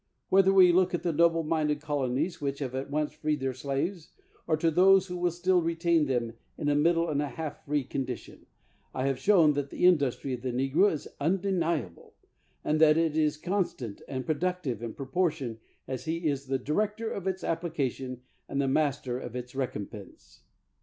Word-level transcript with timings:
Whether 0.29 0.51
we 0.51 0.71
look 0.71 0.89
to 0.93 0.97
the 0.97 1.13
noble 1.13 1.43
minded 1.43 1.79
colonies 1.79 2.41
which 2.41 2.57
have 2.57 2.73
at 2.73 2.89
once 2.89 3.13
freed 3.13 3.39
their 3.39 3.53
slaves, 3.53 4.09
or 4.47 4.57
to 4.57 4.71
those 4.71 5.05
who 5.05 5.15
will 5.19 5.29
still 5.29 5.61
retain 5.61 6.07
them 6.07 6.33
in 6.57 6.69
a 6.69 6.73
middle 6.75 7.07
and 7.07 7.21
half 7.21 7.63
free 7.65 7.83
condition, 7.83 8.47
I 8.95 9.05
have 9.05 9.19
shown 9.19 9.53
that 9.53 9.69
the 9.69 9.83
industiy 9.83 10.33
of 10.33 10.41
the 10.41 10.49
negro 10.51 10.91
is 10.91 11.07
undeniable, 11.19 12.15
and 12.65 12.81
that 12.81 12.97
it 12.97 13.15
is 13.15 13.37
con 13.37 13.65
stant 13.65 14.01
and 14.07 14.25
productive 14.25 14.81
in 14.81 14.95
proportion 14.95 15.59
as 15.87 16.05
he 16.05 16.25
is 16.27 16.47
the 16.47 16.57
director 16.57 17.11
of 17.11 17.27
its 17.27 17.43
application 17.43 18.21
and 18.49 18.59
the 18.59 18.67
master 18.67 19.19
of 19.19 19.35
its 19.35 19.53
recompense. 19.53 20.41